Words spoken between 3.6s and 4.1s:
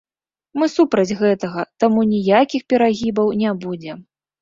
будзе.